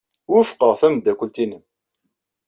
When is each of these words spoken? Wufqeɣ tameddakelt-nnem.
Wufqeɣ 0.31 0.71
tameddakelt-nnem. 0.79 1.63